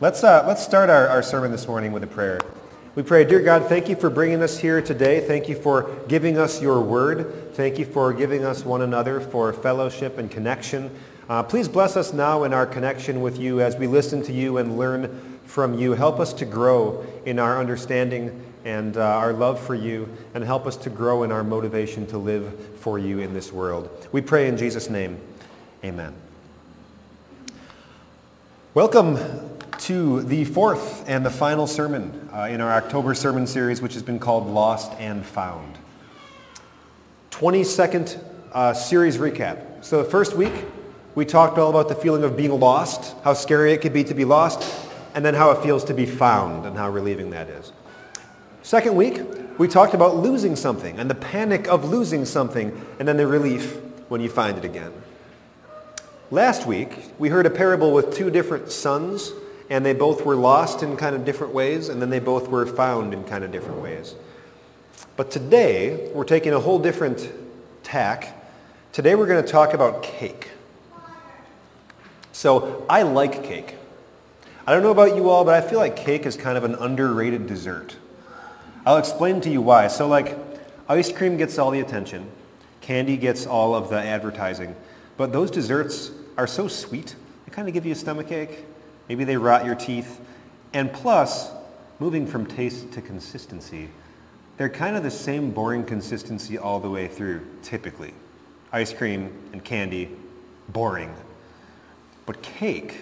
[0.00, 2.40] Let's, uh, let's start our, our sermon this morning with a prayer.
[2.94, 5.18] We pray, dear God, thank you for bringing us here today.
[5.18, 7.52] Thank you for giving us your word.
[7.54, 10.96] Thank you for giving us one another for fellowship and connection.
[11.28, 14.58] Uh, please bless us now in our connection with you as we listen to you
[14.58, 15.94] and learn from you.
[15.94, 20.64] Help us to grow in our understanding and uh, our love for you, and help
[20.64, 24.06] us to grow in our motivation to live for you in this world.
[24.12, 25.18] We pray in Jesus' name.
[25.82, 26.14] Amen.
[28.74, 33.94] Welcome to the fourth and the final sermon uh, in our October sermon series, which
[33.94, 35.78] has been called Lost and Found.
[37.30, 38.22] 22nd
[38.52, 39.84] uh, series recap.
[39.84, 40.52] So the first week,
[41.14, 44.14] we talked all about the feeling of being lost, how scary it could be to
[44.14, 47.72] be lost, and then how it feels to be found and how relieving that is.
[48.62, 49.22] Second week,
[49.58, 53.78] we talked about losing something and the panic of losing something and then the relief
[54.08, 54.92] when you find it again.
[56.30, 59.32] Last week, we heard a parable with two different sons
[59.70, 62.66] and they both were lost in kind of different ways, and then they both were
[62.66, 64.14] found in kind of different ways.
[65.16, 67.30] But today, we're taking a whole different
[67.82, 68.34] tack.
[68.92, 70.50] Today, we're going to talk about cake.
[72.32, 73.74] So, I like cake.
[74.66, 76.74] I don't know about you all, but I feel like cake is kind of an
[76.74, 77.96] underrated dessert.
[78.86, 79.88] I'll explain to you why.
[79.88, 80.38] So, like,
[80.88, 82.30] ice cream gets all the attention.
[82.80, 84.74] Candy gets all of the advertising.
[85.16, 88.64] But those desserts are so sweet, they kind of give you a stomach ache.
[89.08, 90.20] Maybe they rot your teeth.
[90.72, 91.50] And plus,
[91.98, 93.88] moving from taste to consistency,
[94.56, 98.12] they're kind of the same boring consistency all the way through, typically.
[98.72, 100.10] Ice cream and candy,
[100.68, 101.14] boring.
[102.26, 102.98] But cake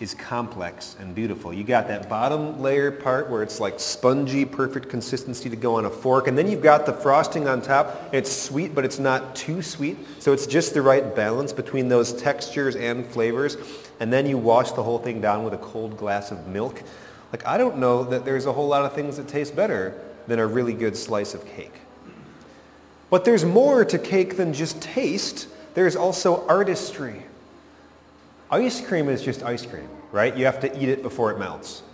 [0.00, 1.52] is complex and beautiful.
[1.52, 5.84] You got that bottom layer part where it's like spongy, perfect consistency to go on
[5.84, 6.26] a fork.
[6.26, 8.12] And then you've got the frosting on top.
[8.12, 9.98] It's sweet, but it's not too sweet.
[10.18, 13.56] So it's just the right balance between those textures and flavors
[14.02, 16.82] and then you wash the whole thing down with a cold glass of milk.
[17.30, 19.94] Like, I don't know that there's a whole lot of things that taste better
[20.26, 21.82] than a really good slice of cake.
[23.10, 25.46] But there's more to cake than just taste.
[25.74, 27.22] There's also artistry.
[28.50, 30.36] Ice cream is just ice cream, right?
[30.36, 31.84] You have to eat it before it melts.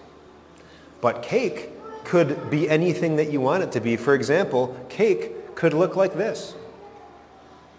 [1.02, 1.72] But cake
[2.04, 3.96] could be anything that you want it to be.
[3.98, 6.54] For example, cake could look like this.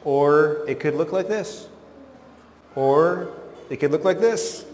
[0.04, 1.68] Or it could look like this.
[2.76, 3.34] Or
[3.70, 4.66] it could look like this.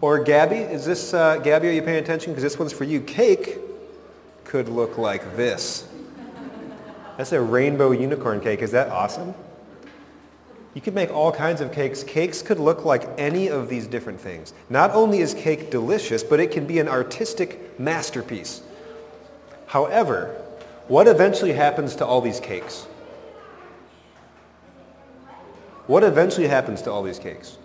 [0.00, 2.32] Or Gabby, is this, uh, Gabby, are you paying attention?
[2.32, 3.00] Because this one's for you.
[3.00, 3.58] Cake
[4.44, 5.88] could look like this.
[7.16, 8.62] That's a rainbow unicorn cake.
[8.62, 9.34] Is that awesome?
[10.74, 12.02] You could make all kinds of cakes.
[12.02, 14.54] Cakes could look like any of these different things.
[14.70, 18.62] Not only is cake delicious, but it can be an artistic masterpiece.
[19.66, 20.34] However,
[20.88, 22.84] what eventually happens to all these cakes?
[25.86, 27.58] What eventually happens to all these cakes?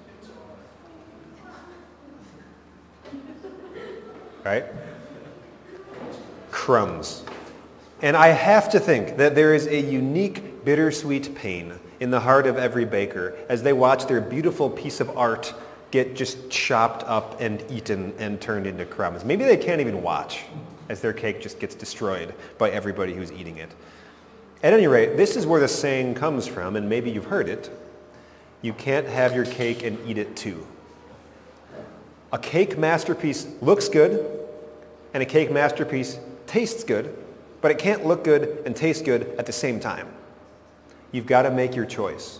[4.48, 4.66] Right?
[6.52, 7.24] Crumbs.
[8.02, 12.48] And I have to think that there is a unique bittersweet pain in the heart
[12.48, 15.54] of every baker as they watch their beautiful piece of art
[15.92, 19.26] get just chopped up and eaten and turned into crumbs.
[19.26, 20.44] Maybe they can't even watch
[20.90, 23.74] as their cake just gets destroyed by everybody who's eating it.
[24.64, 27.70] At any rate, this is where the saying comes from, and maybe you've heard it.
[28.62, 30.66] You can't have your cake and eat it too.
[32.32, 34.40] A cake masterpiece looks good,
[35.14, 37.16] and a cake masterpiece tastes good,
[37.62, 40.08] but it can't look good and taste good at the same time.
[41.12, 42.40] You've got to make your choice.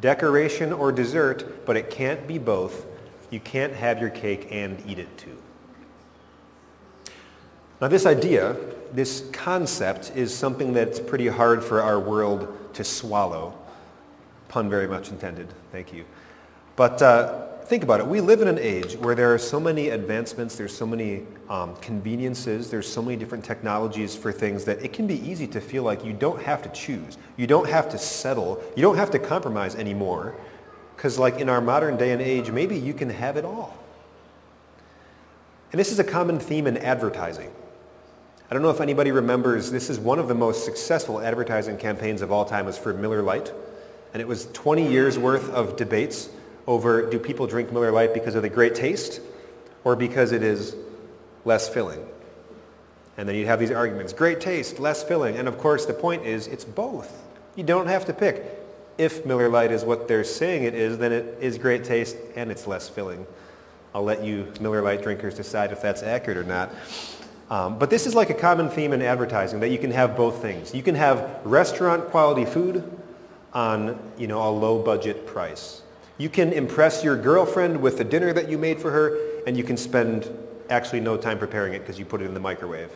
[0.00, 2.86] Decoration or dessert, but it can't be both.
[3.30, 5.36] You can't have your cake and eat it too.
[7.80, 8.56] Now this idea,
[8.92, 13.54] this concept, is something that's pretty hard for our world to swallow.
[14.48, 15.48] Pun very much intended.
[15.72, 16.04] Thank you.
[16.76, 18.06] But uh, think about it.
[18.06, 21.74] We live in an age where there are so many advancements, there's so many um,
[21.76, 25.82] conveniences, there's so many different technologies for things that it can be easy to feel
[25.82, 27.18] like you don't have to choose.
[27.36, 28.62] You don't have to settle.
[28.76, 30.36] You don't have to compromise anymore.
[30.94, 33.76] Because like in our modern day and age, maybe you can have it all.
[35.72, 37.50] And this is a common theme in advertising.
[38.48, 42.22] I don't know if anybody remembers, this is one of the most successful advertising campaigns
[42.22, 43.52] of all time was for Miller Lite.
[44.12, 46.30] And it was 20 years worth of debates
[46.66, 49.20] over do people drink Miller Lite because of the great taste
[49.84, 50.76] or because it is
[51.44, 52.04] less filling?
[53.16, 55.36] And then you'd have these arguments, great taste, less filling.
[55.36, 57.22] And of course, the point is it's both.
[57.54, 58.44] You don't have to pick.
[58.98, 62.50] If Miller Lite is what they're saying it is, then it is great taste and
[62.50, 63.26] it's less filling.
[63.94, 66.70] I'll let you Miller Lite drinkers decide if that's accurate or not.
[67.48, 70.42] Um, but this is like a common theme in advertising that you can have both
[70.42, 70.74] things.
[70.74, 72.84] You can have restaurant quality food
[73.52, 75.82] on you know, a low budget price.
[76.18, 79.64] You can impress your girlfriend with the dinner that you made for her, and you
[79.64, 80.30] can spend
[80.70, 82.90] actually no time preparing it because you put it in the microwave.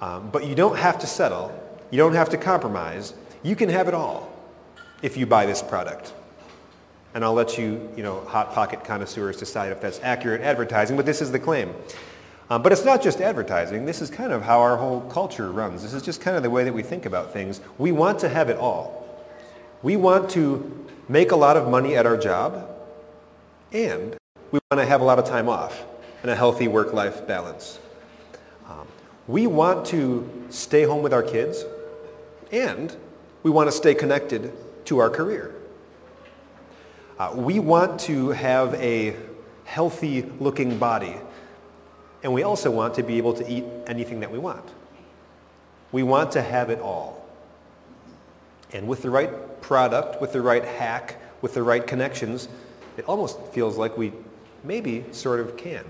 [0.00, 1.58] Um, but you don't have to settle.
[1.90, 3.14] You don't have to compromise.
[3.42, 4.32] You can have it all
[5.02, 6.12] if you buy this product.
[7.14, 11.06] And I'll let you, you know, hot pocket connoisseurs decide if that's accurate advertising, but
[11.06, 11.72] this is the claim.
[12.50, 13.86] Um, but it's not just advertising.
[13.86, 15.82] This is kind of how our whole culture runs.
[15.82, 17.60] This is just kind of the way that we think about things.
[17.78, 19.24] We want to have it all.
[19.82, 22.68] We want to make a lot of money at our job,
[23.72, 24.16] and
[24.50, 25.84] we want to have a lot of time off
[26.22, 27.78] and a healthy work-life balance.
[28.68, 28.86] Um,
[29.26, 31.64] we want to stay home with our kids,
[32.50, 32.94] and
[33.42, 34.52] we want to stay connected
[34.86, 35.54] to our career.
[37.18, 39.16] Uh, we want to have a
[39.64, 41.16] healthy looking body
[42.24, 44.64] and we also want to be able to eat anything that we want.
[45.92, 47.13] We want to have it all.
[48.74, 52.48] And with the right product, with the right hack, with the right connections,
[52.98, 54.12] it almost feels like we
[54.64, 55.84] maybe sort of can.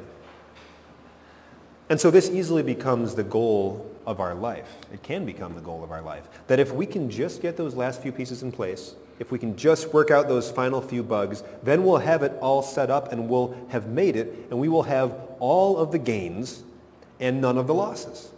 [1.89, 4.77] And so this easily becomes the goal of our life.
[4.93, 6.29] It can become the goal of our life.
[6.47, 9.57] That if we can just get those last few pieces in place, if we can
[9.57, 13.29] just work out those final few bugs, then we'll have it all set up and
[13.29, 16.63] we'll have made it and we will have all of the gains
[17.21, 18.31] and none of the losses.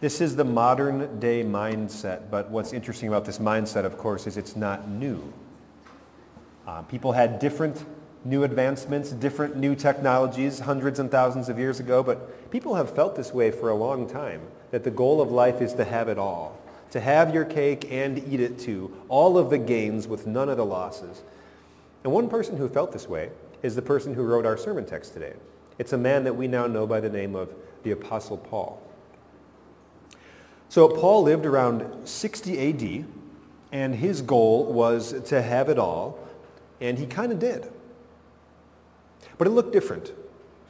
[0.00, 4.36] This is the modern day mindset, but what's interesting about this mindset, of course, is
[4.36, 5.32] it's not new.
[6.66, 7.84] Uh, people had different
[8.24, 13.16] new advancements, different new technologies hundreds and thousands of years ago, but people have felt
[13.16, 14.40] this way for a long time,
[14.70, 16.58] that the goal of life is to have it all
[16.90, 20.56] to have your cake and eat it too, all of the gains with none of
[20.56, 21.22] the losses.
[22.04, 23.30] And one person who felt this way
[23.62, 25.34] is the person who wrote our sermon text today.
[25.78, 28.82] It's a man that we now know by the name of the Apostle Paul.
[30.68, 33.06] So Paul lived around 60 AD,
[33.72, 36.18] and his goal was to have it all,
[36.80, 37.70] and he kind of did.
[39.38, 40.12] But it looked different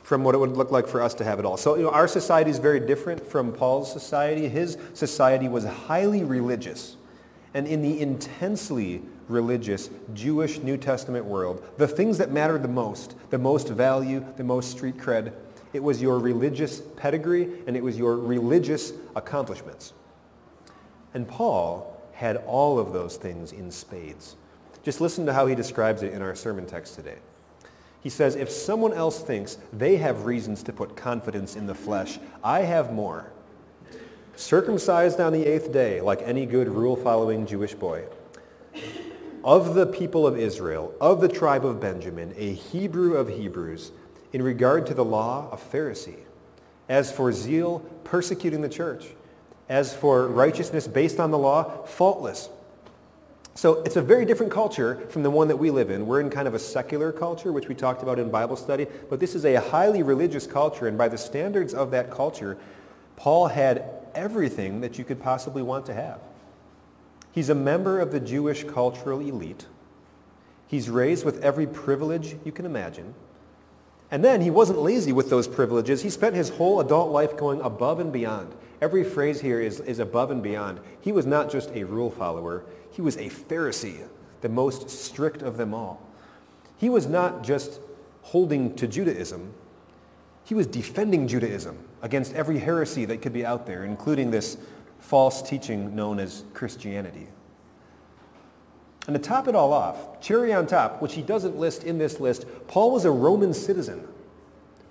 [0.03, 1.57] from what it would look like for us to have it all.
[1.57, 4.49] So you know, our society is very different from Paul's society.
[4.49, 6.97] His society was highly religious.
[7.55, 13.17] And in the intensely religious Jewish New Testament world, the things that mattered the most,
[13.31, 15.33] the most value, the most street cred,
[15.73, 19.93] it was your religious pedigree and it was your religious accomplishments.
[21.15, 24.37] And Paul had all of those things in spades.
[24.83, 27.17] Just listen to how he describes it in our sermon text today.
[28.01, 32.19] He says, if someone else thinks they have reasons to put confidence in the flesh,
[32.43, 33.33] I have more.
[34.37, 38.05] Circumcised on the eighth day, like any good rule-following Jewish boy.
[39.43, 43.91] Of the people of Israel, of the tribe of Benjamin, a Hebrew of Hebrews,
[44.33, 46.21] in regard to the law, a Pharisee.
[46.89, 49.07] As for zeal, persecuting the church.
[49.69, 52.49] As for righteousness based on the law, faultless.
[53.55, 56.07] So it's a very different culture from the one that we live in.
[56.07, 59.19] We're in kind of a secular culture, which we talked about in Bible study, but
[59.19, 62.57] this is a highly religious culture, and by the standards of that culture,
[63.17, 63.85] Paul had
[64.15, 66.21] everything that you could possibly want to have.
[67.33, 69.67] He's a member of the Jewish cultural elite.
[70.69, 73.15] He's raised with every privilege you can imagine.
[74.11, 76.03] And then he wasn't lazy with those privileges.
[76.03, 78.55] He spent his whole adult life going above and beyond.
[78.81, 80.81] Every phrase here is, is above and beyond.
[81.01, 82.65] He was not just a rule follower.
[82.91, 84.07] He was a Pharisee,
[84.41, 86.01] the most strict of them all.
[86.77, 87.81] He was not just
[88.23, 89.53] holding to Judaism.
[90.45, 94.57] He was defending Judaism against every heresy that could be out there, including this
[95.01, 97.27] false teaching known as Christianity.
[99.09, 102.21] And to top it all off, cherry on top, which he doesn't list in this
[102.21, 104.07] list, Paul was a Roman citizen.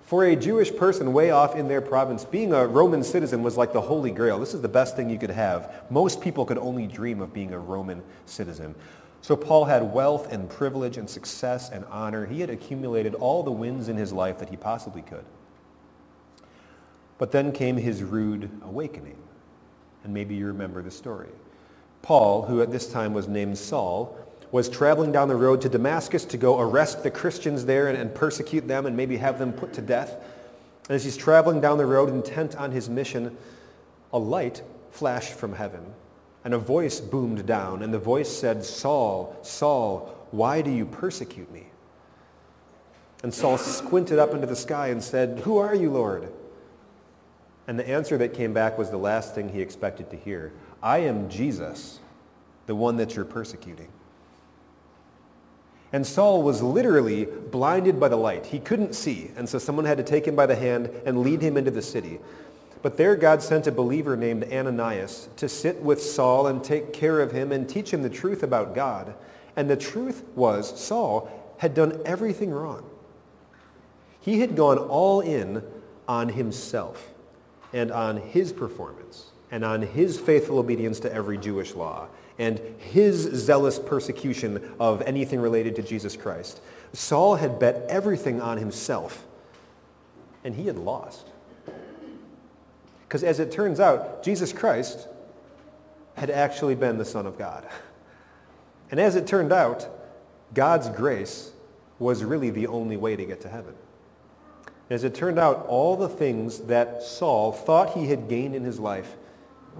[0.02, 3.72] For a Jewish person way off in their province, being a Roman citizen was like
[3.72, 4.40] the holy grail.
[4.40, 5.84] This is the best thing you could have.
[5.88, 8.74] Most people could only dream of being a Roman citizen.
[9.22, 12.26] So Paul had wealth and privilege and success and honor.
[12.26, 15.24] He had accumulated all the wins in his life that he possibly could.
[17.18, 19.18] But then came his rude awakening.
[20.02, 21.28] And maybe you remember the story.
[22.08, 24.16] Paul, who at this time was named Saul,
[24.50, 28.14] was traveling down the road to Damascus to go arrest the Christians there and, and
[28.14, 30.14] persecute them and maybe have them put to death.
[30.88, 33.36] And as he's traveling down the road intent on his mission,
[34.10, 35.84] a light flashed from heaven
[36.46, 41.52] and a voice boomed down and the voice said, Saul, Saul, why do you persecute
[41.52, 41.66] me?
[43.22, 46.32] And Saul squinted up into the sky and said, Who are you, Lord?
[47.66, 50.54] And the answer that came back was the last thing he expected to hear.
[50.82, 51.98] I am Jesus,
[52.66, 53.88] the one that you're persecuting.
[55.92, 58.46] And Saul was literally blinded by the light.
[58.46, 59.30] He couldn't see.
[59.36, 61.82] And so someone had to take him by the hand and lead him into the
[61.82, 62.20] city.
[62.82, 67.20] But there God sent a believer named Ananias to sit with Saul and take care
[67.20, 69.14] of him and teach him the truth about God.
[69.56, 72.88] And the truth was Saul had done everything wrong.
[74.20, 75.64] He had gone all in
[76.06, 77.08] on himself
[77.72, 83.18] and on his performance and on his faithful obedience to every Jewish law and his
[83.18, 86.60] zealous persecution of anything related to Jesus Christ.
[86.92, 89.26] Saul had bet everything on himself,
[90.44, 91.26] and he had lost.
[93.06, 95.08] Because as it turns out, Jesus Christ
[96.14, 97.66] had actually been the Son of God.
[98.90, 99.86] And as it turned out,
[100.54, 101.52] God's grace
[101.98, 103.74] was really the only way to get to heaven.
[104.88, 108.80] As it turned out, all the things that Saul thought he had gained in his
[108.80, 109.16] life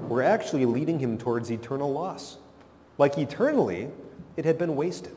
[0.08, 2.38] were actually leading him towards eternal loss.
[2.96, 3.90] Like eternally,
[4.36, 5.16] it had been wasted.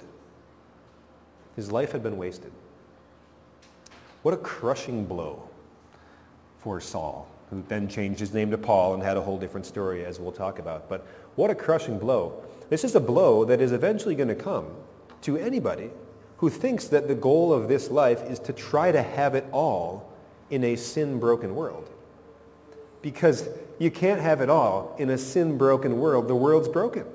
[1.55, 2.51] His life had been wasted.
[4.23, 5.47] What a crushing blow
[6.59, 10.05] for Saul, who then changed his name to Paul and had a whole different story,
[10.05, 10.87] as we'll talk about.
[10.87, 12.43] But what a crushing blow.
[12.69, 14.67] This is a blow that is eventually going to come
[15.23, 15.89] to anybody
[16.37, 20.11] who thinks that the goal of this life is to try to have it all
[20.49, 21.89] in a sin-broken world.
[23.01, 26.27] Because you can't have it all in a sin-broken world.
[26.27, 27.05] The world's broken.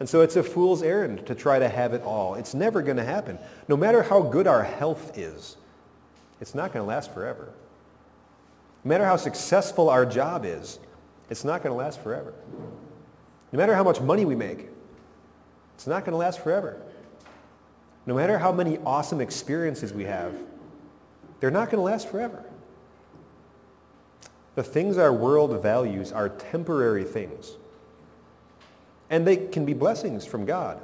[0.00, 2.34] And so it's a fool's errand to try to have it all.
[2.34, 3.38] It's never going to happen.
[3.66, 5.56] No matter how good our health is,
[6.40, 7.52] it's not going to last forever.
[8.84, 10.78] No matter how successful our job is,
[11.30, 12.32] it's not going to last forever.
[13.52, 14.68] No matter how much money we make,
[15.74, 16.80] it's not going to last forever.
[18.06, 20.32] No matter how many awesome experiences we have,
[21.40, 22.44] they're not going to last forever.
[24.58, 27.52] The things our world values are temporary things.
[29.08, 30.80] And they can be blessings from God.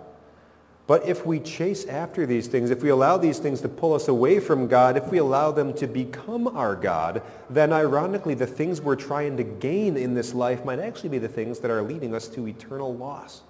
[0.86, 4.06] But if we chase after these things, if we allow these things to pull us
[4.06, 8.80] away from God, if we allow them to become our God, then ironically the things
[8.80, 12.14] we're trying to gain in this life might actually be the things that are leading
[12.14, 13.42] us to eternal loss.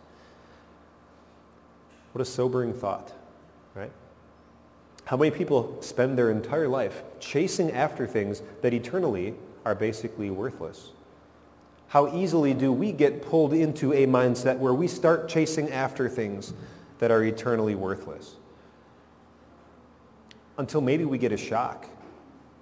[2.12, 3.12] What a sobering thought,
[3.74, 3.92] right?
[5.04, 10.90] How many people spend their entire life chasing after things that eternally are basically worthless?
[11.88, 16.52] How easily do we get pulled into a mindset where we start chasing after things
[16.98, 18.34] that are eternally worthless?
[20.58, 21.86] Until maybe we get a shock.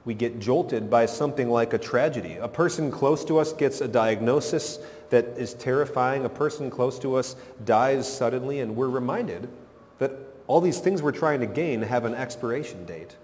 [0.04, 2.36] We get jolted by something like a tragedy.
[2.36, 4.78] A person close to us gets a diagnosis
[5.10, 6.24] that is terrifying.
[6.24, 9.48] A person close to us dies suddenly, and we're reminded
[9.98, 10.12] that
[10.46, 13.16] all these things we're trying to gain have an expiration date,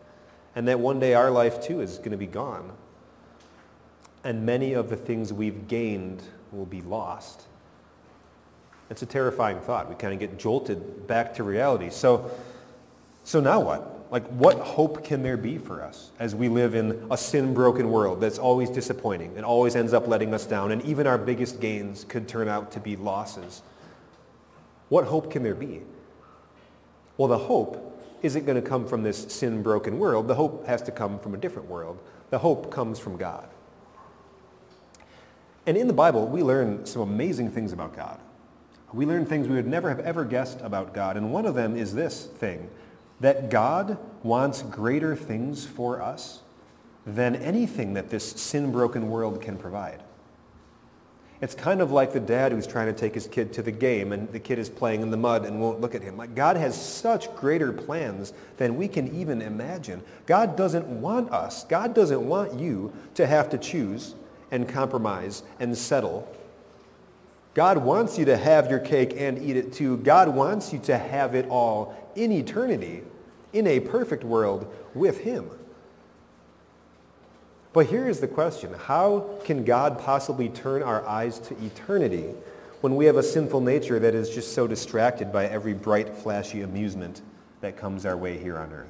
[0.54, 2.73] and that one day our life too is going to be gone
[4.25, 6.22] and many of the things we've gained
[6.52, 7.42] will be lost.
[8.90, 9.88] It's a terrifying thought.
[9.88, 11.90] We kind of get jolted back to reality.
[11.90, 12.30] So,
[13.25, 14.10] so now what?
[14.10, 18.22] Like, what hope can there be for us as we live in a sin-broken world
[18.22, 22.04] that's always disappointing and always ends up letting us down, and even our biggest gains
[22.04, 23.60] could turn out to be losses?
[24.88, 25.82] What hope can there be?
[27.18, 30.26] Well, the hope isn't going to come from this sin-broken world.
[30.26, 31.98] The hope has to come from a different world.
[32.30, 33.46] The hope comes from God.
[35.68, 38.18] And in the Bible, we learn some amazing things about God.
[38.94, 41.18] We learn things we would never have ever guessed about God.
[41.18, 42.70] And one of them is this thing,
[43.20, 46.40] that God wants greater things for us
[47.04, 50.02] than anything that this sin-broken world can provide.
[51.42, 54.12] It's kind of like the dad who's trying to take his kid to the game
[54.12, 56.16] and the kid is playing in the mud and won't look at him.
[56.16, 60.02] Like God has such greater plans than we can even imagine.
[60.25, 64.14] God doesn't want us, God doesn't want you to have to choose
[64.50, 66.33] and compromise and settle.
[67.55, 69.97] God wants you to have your cake and eat it too.
[69.99, 73.02] God wants you to have it all in eternity,
[73.52, 75.50] in a perfect world with him.
[77.73, 78.75] But here is the question.
[78.75, 82.26] How can God possibly turn our eyes to eternity
[82.81, 86.62] when we have a sinful nature that is just so distracted by every bright, flashy
[86.62, 87.23] amusement
[87.61, 88.87] that comes our way here on earth?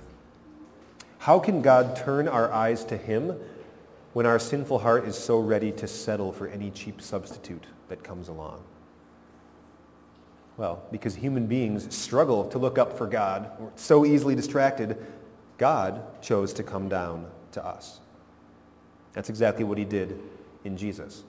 [1.18, 3.38] How can God turn our eyes to him
[4.12, 8.28] when our sinful heart is so ready to settle for any cheap substitute that comes
[8.28, 8.62] along?
[10.56, 14.98] Well, because human beings struggle to look up for God, we're so easily distracted,
[15.56, 18.00] God chose to come down to us.
[19.12, 20.20] That's exactly what he did
[20.64, 21.24] in Jesus.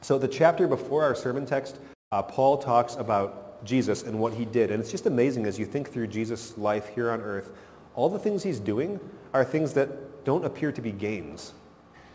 [0.00, 1.78] So the chapter before our sermon text,
[2.12, 4.70] uh, Paul talks about Jesus and what he did.
[4.70, 7.50] And it's just amazing as you think through Jesus' life here on earth,
[7.94, 9.00] all the things he's doing
[9.34, 11.52] are things that don't appear to be gains.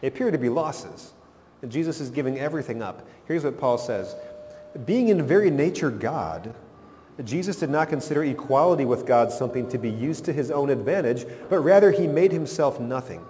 [0.04, 1.14] They appear to be losses.
[1.62, 3.08] And Jesus is giving everything up.
[3.26, 4.18] Here's what Paul says.
[4.86, 6.54] Being in very nature God,
[7.24, 11.26] Jesus did not consider equality with God something to be used to his own advantage,
[11.50, 13.26] but rather he made himself nothing,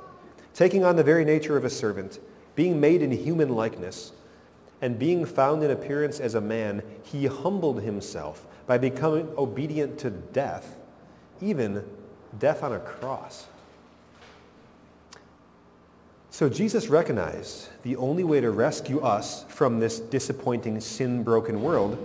[0.56, 2.20] taking on the very nature of a servant,
[2.56, 4.12] being made in human likeness,
[4.82, 10.10] and being found in appearance as a man, he humbled himself by becoming obedient to
[10.10, 10.75] death,
[11.39, 11.84] even
[12.39, 13.46] death on a cross.
[16.34, 21.96] So Jesus recognized the only way to rescue us from this disappointing, sin-broken world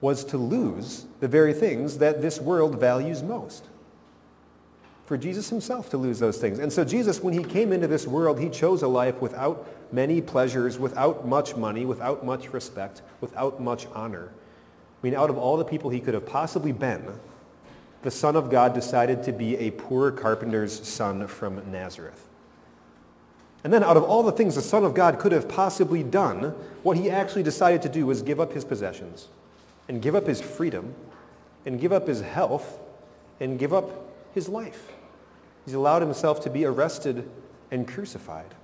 [0.00, 3.64] was to lose the very things that this world values most.
[5.06, 6.58] For Jesus himself to lose those things.
[6.58, 10.20] And so Jesus, when he came into this world, he chose a life without many
[10.20, 14.30] pleasures, without much money, without much respect, without much honor.
[15.00, 17.06] I mean, out of all the people he could have possibly been,
[18.02, 22.27] the Son of God decided to be a poor carpenter's son from Nazareth.
[23.64, 26.54] And then out of all the things the Son of God could have possibly done,
[26.82, 29.28] what he actually decided to do was give up his possessions
[29.88, 30.94] and give up his freedom
[31.66, 32.78] and give up his health
[33.40, 33.90] and give up
[34.32, 34.92] his life.
[35.64, 37.28] He's allowed himself to be arrested
[37.70, 38.54] and crucified.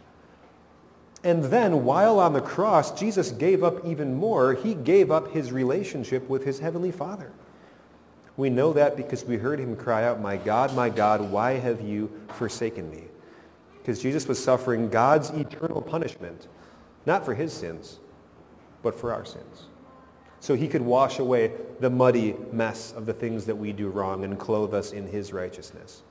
[1.22, 4.54] And then, while on the cross, Jesus gave up even more.
[4.54, 7.32] He gave up his relationship with his heavenly Father.
[8.36, 11.80] We know that because we heard him cry out, My God, my God, why have
[11.80, 13.04] you forsaken me?
[13.84, 16.48] Because Jesus was suffering God's eternal punishment,
[17.04, 18.00] not for his sins,
[18.82, 19.66] but for our sins.
[20.40, 24.24] So he could wash away the muddy mess of the things that we do wrong
[24.24, 26.02] and clothe us in his righteousness.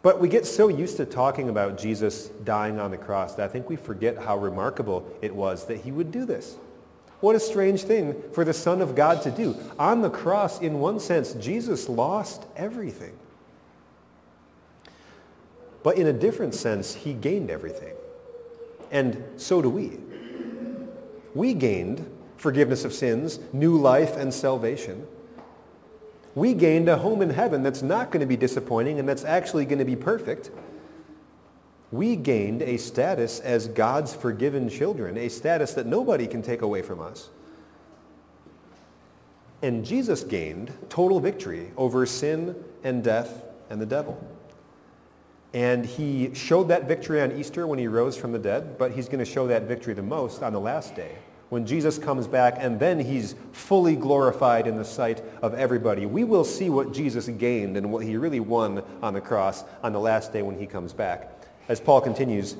[0.00, 3.52] But we get so used to talking about Jesus dying on the cross that I
[3.52, 6.56] think we forget how remarkable it was that he would do this.
[7.20, 9.56] What a strange thing for the Son of God to do.
[9.78, 13.12] On the cross, in one sense, Jesus lost everything.
[15.84, 17.94] But in a different sense, he gained everything.
[18.90, 20.00] And so do we.
[21.32, 25.06] We gained forgiveness of sins, new life, and salvation
[26.34, 29.64] we gained a home in heaven that's not going to be disappointing and that's actually
[29.64, 30.50] going to be perfect.
[31.92, 36.82] We gained a status as God's forgiven children, a status that nobody can take away
[36.82, 37.30] from us.
[39.62, 44.20] And Jesus gained total victory over sin and death and the devil.
[45.54, 49.06] And he showed that victory on Easter when he rose from the dead, but he's
[49.06, 51.16] going to show that victory the most on the last day
[51.54, 56.04] when Jesus comes back and then he's fully glorified in the sight of everybody.
[56.04, 59.92] We will see what Jesus gained and what he really won on the cross on
[59.92, 61.30] the last day when he comes back.
[61.68, 62.56] As Paul continues,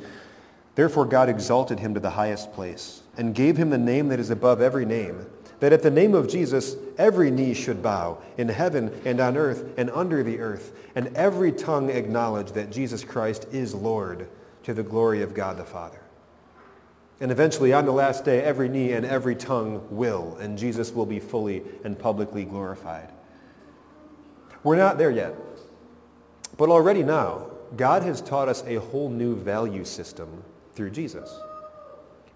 [0.76, 4.30] Therefore God exalted him to the highest place and gave him the name that is
[4.30, 5.26] above every name,
[5.60, 9.72] that at the name of Jesus every knee should bow in heaven and on earth
[9.76, 14.28] and under the earth, and every tongue acknowledge that Jesus Christ is Lord
[14.64, 16.00] to the glory of God the Father.
[17.20, 21.06] And eventually, on the last day, every knee and every tongue will, and Jesus will
[21.06, 23.10] be fully and publicly glorified.
[24.62, 25.34] We're not there yet.
[26.56, 30.42] But already now, God has taught us a whole new value system
[30.74, 31.36] through Jesus.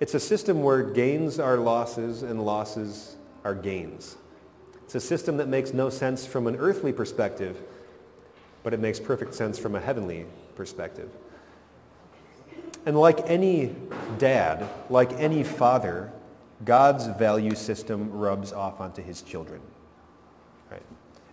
[0.01, 4.17] It's a system where gains are losses and losses are gains.
[4.85, 7.61] It's a system that makes no sense from an earthly perspective,
[8.63, 11.11] but it makes perfect sense from a heavenly perspective.
[12.87, 13.75] And like any
[14.19, 16.11] dad, like any father,
[16.65, 19.61] God's value system rubs off onto his children.
[20.71, 20.83] Right?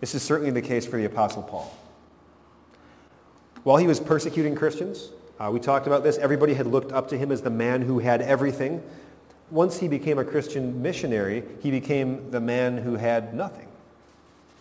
[0.00, 1.74] This is certainly the case for the Apostle Paul.
[3.62, 7.18] While he was persecuting Christians, uh, we talked about this, everybody had looked up to
[7.18, 8.82] him as the man who had everything.
[9.50, 13.68] Once he became a Christian missionary, he became the man who had nothing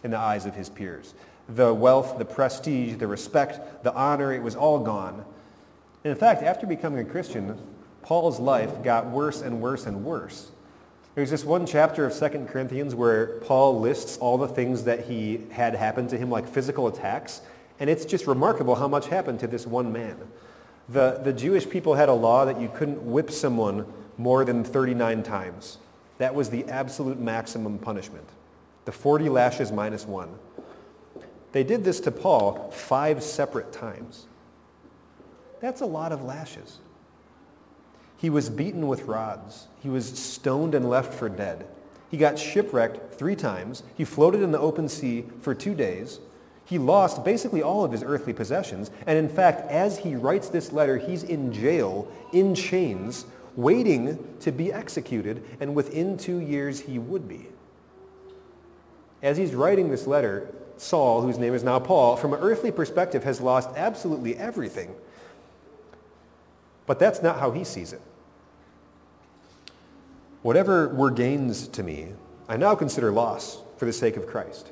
[0.03, 1.13] in the eyes of his peers.
[1.47, 5.25] The wealth, the prestige, the respect, the honor, it was all gone.
[6.03, 7.57] And in fact, after becoming a Christian,
[8.01, 10.51] Paul's life got worse and worse and worse.
[11.15, 15.41] There's this one chapter of 2 Corinthians where Paul lists all the things that he
[15.51, 17.41] had happened to him, like physical attacks.
[17.79, 20.17] And it's just remarkable how much happened to this one man.
[20.89, 23.85] The, the Jewish people had a law that you couldn't whip someone
[24.17, 25.77] more than 39 times.
[26.17, 28.27] That was the absolute maximum punishment.
[28.85, 30.37] The 40 lashes minus one.
[31.51, 34.27] They did this to Paul five separate times.
[35.59, 36.79] That's a lot of lashes.
[38.17, 39.67] He was beaten with rods.
[39.81, 41.67] He was stoned and left for dead.
[42.11, 43.83] He got shipwrecked three times.
[43.95, 46.19] He floated in the open sea for two days.
[46.65, 48.89] He lost basically all of his earthly possessions.
[49.05, 53.25] And in fact, as he writes this letter, he's in jail, in chains,
[53.55, 55.43] waiting to be executed.
[55.59, 57.47] And within two years, he would be.
[59.21, 63.23] As he's writing this letter, Saul, whose name is now Paul, from an earthly perspective,
[63.23, 64.93] has lost absolutely everything.
[66.87, 68.01] But that's not how he sees it.
[70.41, 72.09] Whatever were gains to me,
[72.47, 74.71] I now consider loss for the sake of Christ.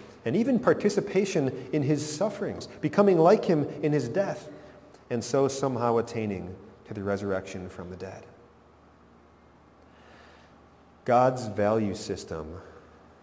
[0.25, 4.49] and even participation in his sufferings, becoming like him in his death,
[5.09, 6.55] and so somehow attaining
[6.85, 8.25] to the resurrection from the dead.
[11.05, 12.61] God's value system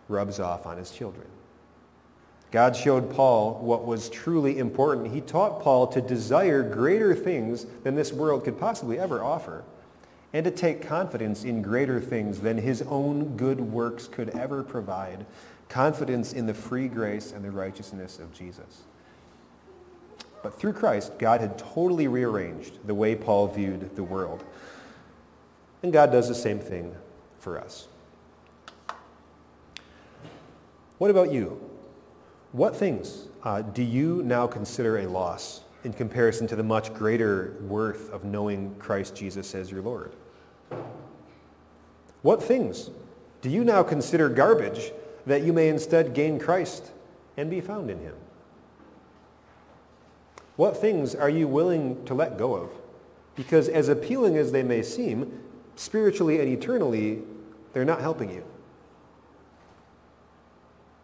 [0.08, 1.26] rubs off on his children.
[2.50, 5.12] God showed Paul what was truly important.
[5.12, 9.64] He taught Paul to desire greater things than this world could possibly ever offer
[10.32, 15.24] and to take confidence in greater things than his own good works could ever provide.
[15.68, 18.84] Confidence in the free grace and the righteousness of Jesus.
[20.42, 24.44] But through Christ, God had totally rearranged the way Paul viewed the world.
[25.82, 26.94] And God does the same thing
[27.38, 27.88] for us.
[30.98, 31.60] What about you?
[32.52, 37.56] What things uh, do you now consider a loss in comparison to the much greater
[37.62, 40.12] worth of knowing Christ Jesus as your Lord?
[42.22, 42.90] What things
[43.42, 44.92] do you now consider garbage
[45.28, 46.90] that you may instead gain Christ
[47.36, 48.14] and be found in him?
[50.56, 52.70] What things are you willing to let go of?
[53.36, 55.40] Because as appealing as they may seem,
[55.76, 57.22] spiritually and eternally,
[57.72, 58.42] they're not helping you.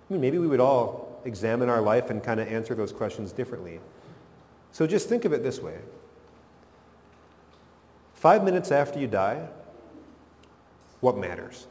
[0.08, 3.30] I mean, maybe we would all examine our life and kind of answer those questions
[3.30, 3.78] differently.
[4.72, 5.78] So just think of it this way.
[8.14, 9.46] Five minutes after you die,
[11.00, 11.66] what matters?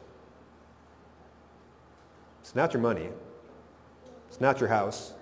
[2.44, 3.08] It's not your money.
[4.28, 5.14] It's not your house.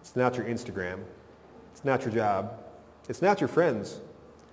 [0.00, 1.00] It's not your Instagram.
[1.72, 2.58] It's not your job.
[3.06, 4.00] It's not your friends.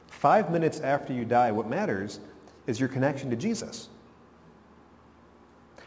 [0.08, 2.20] Five minutes after you die, what matters
[2.68, 3.88] is your connection to Jesus.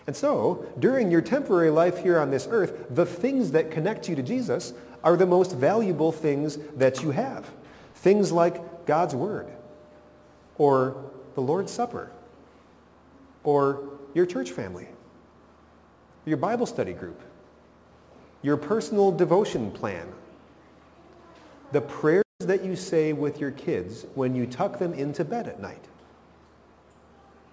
[0.07, 4.17] And so, during your temporary life here on this earth, the things that connect you
[4.17, 7.51] to Jesus are the most valuable things that you have.
[7.97, 9.53] Things like God's Word,
[10.57, 10.97] or
[11.35, 12.11] the Lord's Supper,
[13.43, 14.89] or your church family,
[16.25, 17.21] your Bible study group,
[18.43, 20.09] your personal devotion plan,
[21.73, 25.61] the prayers that you say with your kids when you tuck them into bed at
[25.61, 25.85] night.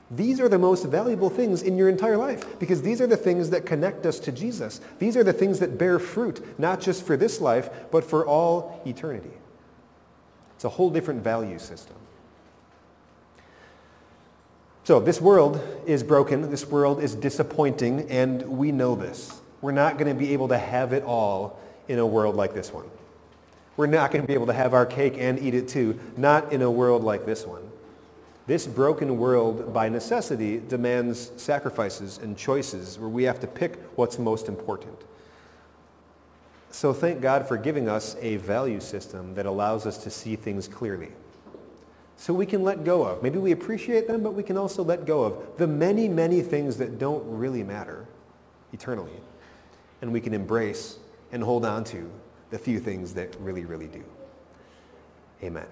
[0.10, 3.49] These are the most valuable things in your entire life because these are the things
[3.51, 4.81] that connect us to Jesus.
[4.99, 8.81] These are the things that bear fruit, not just for this life, but for all
[8.86, 9.31] eternity.
[10.55, 11.95] It's a whole different value system.
[14.83, 16.49] So this world is broken.
[16.49, 19.39] This world is disappointing, and we know this.
[19.61, 22.73] We're not going to be able to have it all in a world like this
[22.73, 22.89] one.
[23.77, 26.51] We're not going to be able to have our cake and eat it too, not
[26.51, 27.69] in a world like this one.
[28.47, 34.17] This broken world, by necessity, demands sacrifices and choices where we have to pick what's
[34.17, 34.97] most important.
[36.71, 40.67] So thank God for giving us a value system that allows us to see things
[40.67, 41.09] clearly
[42.21, 43.23] so we can let go of.
[43.23, 46.77] Maybe we appreciate them, but we can also let go of the many, many things
[46.77, 48.05] that don't really matter
[48.71, 49.19] eternally.
[50.03, 50.99] And we can embrace
[51.31, 52.12] and hold on to
[52.51, 54.03] the few things that really, really do.
[55.41, 55.65] Amen.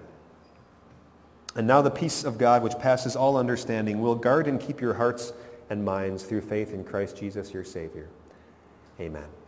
[1.54, 4.94] And now the peace of God, which passes all understanding, will guard and keep your
[4.94, 5.32] hearts
[5.70, 8.08] and minds through faith in Christ Jesus, your Savior.
[8.98, 9.39] Amen.